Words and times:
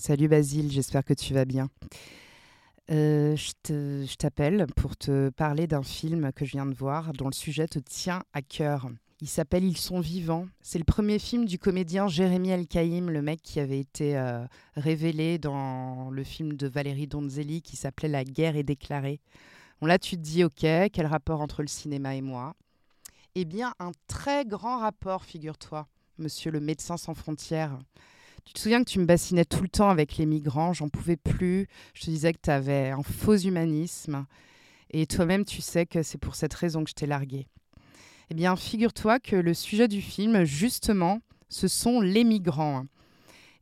Salut 0.00 0.28
Basile, 0.28 0.70
j'espère 0.70 1.04
que 1.04 1.12
tu 1.12 1.34
vas 1.34 1.44
bien. 1.44 1.68
Euh, 2.92 3.34
je 3.34 4.14
t'appelle 4.14 4.66
pour 4.76 4.96
te 4.96 5.28
parler 5.30 5.66
d'un 5.66 5.82
film 5.82 6.30
que 6.32 6.44
je 6.44 6.52
viens 6.52 6.66
de 6.66 6.74
voir 6.74 7.12
dont 7.14 7.26
le 7.26 7.34
sujet 7.34 7.66
te 7.66 7.80
tient 7.80 8.22
à 8.32 8.40
cœur. 8.40 8.88
Il 9.20 9.26
s'appelle 9.26 9.64
Ils 9.64 9.76
sont 9.76 9.98
vivants. 9.98 10.46
C'est 10.62 10.78
le 10.78 10.84
premier 10.84 11.18
film 11.18 11.46
du 11.46 11.58
comédien 11.58 12.06
Jérémy 12.06 12.50
El-Kaïm, 12.50 13.10
le 13.10 13.22
mec 13.22 13.42
qui 13.42 13.58
avait 13.58 13.80
été 13.80 14.16
euh, 14.16 14.46
révélé 14.76 15.38
dans 15.38 16.10
le 16.10 16.22
film 16.22 16.52
de 16.52 16.68
Valérie 16.68 17.08
Donzelli 17.08 17.60
qui 17.60 17.74
s'appelait 17.74 18.08
La 18.08 18.22
guerre 18.22 18.56
est 18.56 18.62
déclarée. 18.62 19.20
Là, 19.82 19.98
tu 19.98 20.16
te 20.16 20.22
dis, 20.22 20.44
ok, 20.44 20.64
quel 20.92 21.06
rapport 21.06 21.40
entre 21.40 21.60
le 21.60 21.68
cinéma 21.68 22.14
et 22.14 22.22
moi? 22.22 22.54
Eh 23.34 23.44
bien, 23.44 23.74
un 23.80 23.90
très 24.06 24.44
grand 24.44 24.78
rapport, 24.78 25.24
figure-toi, 25.24 25.88
monsieur 26.18 26.52
le 26.52 26.60
médecin 26.60 26.96
sans 26.96 27.14
frontières. 27.14 27.76
Tu 28.48 28.54
te 28.54 28.60
souviens 28.60 28.82
que 28.82 28.88
tu 28.88 28.98
me 28.98 29.04
bassinais 29.04 29.44
tout 29.44 29.60
le 29.60 29.68
temps 29.68 29.90
avec 29.90 30.16
les 30.16 30.24
migrants, 30.24 30.72
j'en 30.72 30.88
pouvais 30.88 31.18
plus. 31.18 31.68
Je 31.92 32.06
te 32.06 32.10
disais 32.10 32.32
que 32.32 32.38
tu 32.42 32.48
avais 32.48 32.88
un 32.88 33.02
faux 33.02 33.36
humanisme. 33.36 34.24
Et 34.88 35.06
toi-même, 35.06 35.44
tu 35.44 35.60
sais 35.60 35.84
que 35.84 36.02
c'est 36.02 36.16
pour 36.16 36.34
cette 36.34 36.54
raison 36.54 36.82
que 36.82 36.88
je 36.88 36.94
t'ai 36.94 37.04
largué. 37.04 37.46
Eh 38.30 38.34
bien, 38.34 38.56
figure-toi 38.56 39.18
que 39.20 39.36
le 39.36 39.52
sujet 39.52 39.86
du 39.86 40.00
film, 40.00 40.44
justement, 40.44 41.20
ce 41.50 41.68
sont 41.68 42.00
les 42.00 42.24
migrants. 42.24 42.86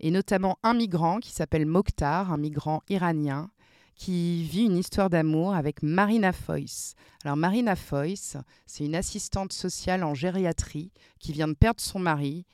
Et 0.00 0.10
notamment 0.10 0.58
un 0.62 0.74
migrant 0.74 1.18
qui 1.18 1.30
s'appelle 1.30 1.64
Mokhtar, 1.64 2.30
un 2.30 2.36
migrant 2.36 2.82
iranien, 2.90 3.50
qui 3.94 4.42
vit 4.42 4.66
une 4.66 4.76
histoire 4.76 5.08
d'amour 5.08 5.54
avec 5.54 5.82
Marina 5.82 6.34
Foïs. 6.34 6.94
Alors, 7.24 7.38
Marina 7.38 7.74
Foïs, 7.74 8.36
c'est 8.66 8.84
une 8.84 8.96
assistante 8.96 9.54
sociale 9.54 10.04
en 10.04 10.12
gériatrie 10.12 10.92
qui 11.20 11.32
vient 11.32 11.48
de 11.48 11.54
perdre 11.54 11.80
son 11.80 12.00
mari 12.00 12.44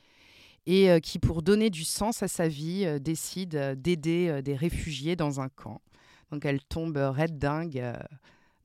et 0.65 0.89
euh, 0.89 0.99
qui, 0.99 1.19
pour 1.19 1.41
donner 1.41 1.69
du 1.69 1.83
sens 1.83 2.23
à 2.23 2.27
sa 2.27 2.47
vie, 2.47 2.85
euh, 2.85 2.99
décide 2.99 3.55
euh, 3.55 3.75
d'aider 3.75 4.41
des 4.41 4.55
réfugiés 4.55 5.15
dans 5.15 5.41
un 5.41 5.49
camp. 5.49 5.81
Donc 6.31 6.45
elle 6.45 6.63
tombe 6.63 6.97
red 6.97 7.37
dingue 7.37 7.93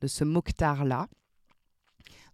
de 0.00 0.06
ce 0.06 0.22
Mokhtar-là. 0.22 1.08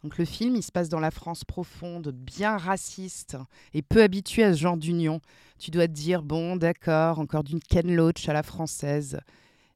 Donc 0.02 0.18
le 0.18 0.24
film, 0.24 0.56
il 0.56 0.62
se 0.62 0.72
passe 0.72 0.88
dans 0.88 1.00
la 1.00 1.10
France 1.10 1.44
profonde, 1.44 2.08
bien 2.08 2.56
raciste 2.56 3.36
et 3.72 3.82
peu 3.82 4.02
habitué 4.02 4.42
à 4.42 4.52
ce 4.52 4.58
genre 4.58 4.76
d'union. 4.76 5.20
Tu 5.58 5.70
dois 5.70 5.86
te 5.86 5.92
dire, 5.92 6.22
bon, 6.22 6.56
d'accord, 6.56 7.20
encore 7.20 7.44
d'une 7.44 7.60
Ken 7.60 7.94
Loach 7.94 8.28
à 8.28 8.32
la 8.32 8.42
française, 8.42 9.20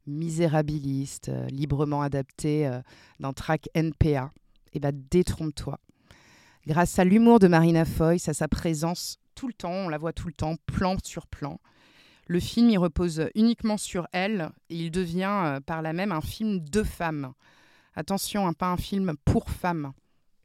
misérabiliste, 0.07 1.31
librement 1.51 2.03
adapté 2.03 2.67
euh, 2.67 2.81
d'un 3.20 3.33
track 3.33 3.69
NPA. 3.75 4.33
Eh 4.73 4.81
bien, 4.81 4.91
détrompe-toi. 4.92 5.79
Grâce 6.67 6.98
à 6.98 7.05
l'humour 7.05 7.39
de 7.39 7.47
Marina 7.47 7.84
Foïs, 7.84 8.29
à 8.29 8.34
sa 8.34 8.48
présence 8.48 9.19
tout 9.37 9.47
le 9.47 9.53
temps, 9.53 9.70
on 9.70 9.89
la 9.89 9.98
voit 9.98 10.12
tout 10.12 10.27
le 10.27 10.33
temps, 10.33 10.56
plan 10.67 10.97
sur 11.05 11.29
plan. 11.29 11.61
Le 12.27 12.41
film, 12.41 12.70
il 12.70 12.79
repose 12.79 13.29
uniquement 13.37 13.77
sur 13.77 14.09
elle 14.11 14.51
et 14.69 14.77
il 14.77 14.91
devient 14.91 15.42
euh, 15.45 15.61
par 15.61 15.83
là 15.83 15.92
même 15.92 16.11
un 16.11 16.20
film 16.20 16.59
de 16.59 16.83
femmes. 16.83 17.33
Attention, 17.95 18.48
hein, 18.48 18.52
pas 18.52 18.67
un 18.67 18.77
film 18.77 19.14
pour 19.25 19.48
femmes. 19.48 19.92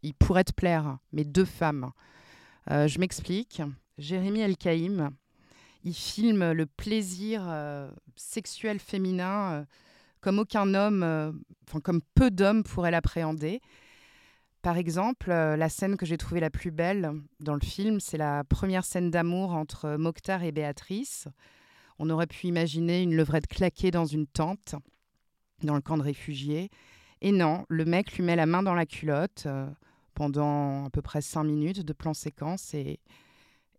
Il 0.04 0.14
pourrait 0.14 0.44
te 0.44 0.54
plaire, 0.54 0.98
mais 1.12 1.24
de 1.24 1.44
femmes. 1.44 1.92
Euh, 2.70 2.88
je 2.88 3.00
m'explique. 3.00 3.64
Jérémy 3.98 4.42
El-Kaïm, 4.42 5.10
il 5.84 5.96
filme 5.96 6.52
le 6.52 6.66
plaisir 6.66 7.44
euh, 7.46 7.90
sexuel 8.16 8.80
féminin 8.80 9.66
comme 10.22 10.38
aucun 10.38 10.76
homme, 10.76 11.04
enfin 11.68 11.80
comme 11.80 12.02
peu 12.14 12.30
d'hommes 12.30 12.64
pourraient 12.64 12.92
l'appréhender. 12.92 13.60
Par 14.62 14.78
exemple, 14.78 15.32
euh, 15.32 15.58
la 15.58 15.70
scène 15.70 15.98
que 15.98 16.06
j'ai 16.06 16.18
trouvée 16.18 16.40
la 16.40 16.52
plus 16.52 16.72
belle 16.72 17.14
dans 17.40 17.56
le 17.56 17.62
film, 17.62 18.00
c'est 18.00 18.18
la 18.18 18.44
première 18.44 18.86
scène 18.86 19.10
d'amour 19.10 19.52
entre 19.52 19.96
Mokhtar 19.96 20.44
et 20.44 20.52
Béatrice. 20.52 21.28
On 21.98 22.10
aurait 22.10 22.28
pu 22.28 22.48
imaginer 22.48 23.02
une 23.02 23.16
levrette 23.16 23.48
claquée 23.48 23.90
dans 23.90 24.06
une 24.06 24.28
tente, 24.28 24.76
dans 25.64 25.76
le 25.76 25.82
camp 25.82 25.98
de 25.98 26.04
réfugiés. 26.04 26.70
Et 27.22 27.32
non, 27.32 27.66
le 27.70 27.86
mec 27.86 28.14
lui 28.14 28.24
met 28.24 28.36
la 28.36 28.46
main 28.46 28.64
dans 28.64 28.74
la 28.74 28.86
culotte 28.86 29.44
euh, 29.46 29.68
pendant 30.14 30.86
à 30.86 30.90
peu 30.90 31.02
près 31.02 31.22
cinq 31.22 31.44
minutes 31.44 31.82
de 31.82 31.94
plan 31.94 32.14
séquence 32.14 32.74
et, 32.74 33.00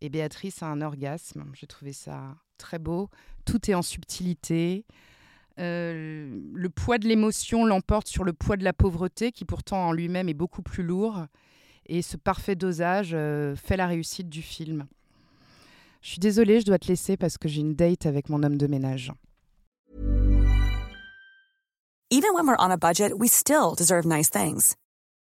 Béatrice 0.00 0.64
a 0.64 0.66
un 0.66 0.80
orgasme. 0.80 1.44
J'ai 1.54 1.68
trouvé 1.68 1.92
ça 1.92 2.34
très 2.58 2.80
beau. 2.80 3.08
Tout 3.44 3.70
est 3.70 3.74
en 3.74 3.82
subtilité. 3.82 4.84
Euh, 5.60 5.91
le 6.62 6.70
poids 6.70 6.98
de 6.98 7.08
l'émotion 7.08 7.64
l'emporte 7.66 8.06
sur 8.06 8.24
le 8.24 8.32
poids 8.32 8.56
de 8.56 8.64
la 8.64 8.72
pauvreté, 8.72 9.32
qui 9.32 9.44
pourtant 9.44 9.88
en 9.88 9.92
lui-même 9.92 10.28
est 10.28 10.34
beaucoup 10.34 10.62
plus 10.62 10.84
lourd. 10.84 11.26
Et 11.86 12.02
ce 12.02 12.16
parfait 12.16 12.54
dosage 12.54 13.10
euh, 13.12 13.56
fait 13.56 13.76
la 13.76 13.88
réussite 13.88 14.28
du 14.28 14.42
film. 14.42 14.86
Je 16.00 16.10
suis 16.10 16.20
désolée, 16.20 16.60
je 16.60 16.66
dois 16.66 16.78
te 16.78 16.86
laisser 16.86 17.16
parce 17.16 17.36
que 17.36 17.48
j'ai 17.48 17.60
une 17.60 17.74
date 17.74 18.06
avec 18.06 18.28
mon 18.28 18.42
homme 18.42 18.56
de 18.56 18.66
ménage. 18.66 19.12
Even 22.10 22.34
when 22.34 22.46
we're 22.46 22.56
on 22.58 22.70
a 22.70 22.76
budget, 22.76 23.18
we 23.18 23.28
still 23.28 23.74
deserve 23.74 24.04
nice 24.04 24.28
things. 24.28 24.76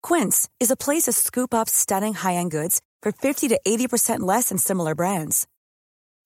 Quince 0.03 0.49
is 0.61 0.71
a 0.71 0.77
place 0.77 1.05
to 1.05 1.13
scoop 1.13 1.55
up 1.55 1.69
stunning 1.69 2.15
high-end 2.15 2.51
goods 2.51 2.81
for 3.03 3.13
50 3.13 3.49
to 3.49 3.59
80% 3.67 4.21
less 4.21 4.51
than 4.51 4.59
similar 4.59 4.95
brands. 4.95 5.47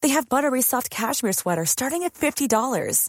They 0.02 0.08
have 0.08 0.28
buttery 0.28 0.60
soft 0.60 0.90
cashmere 0.90 1.32
sweaters 1.32 1.70
starting 1.70 2.02
at 2.02 2.14
$50, 2.14 3.08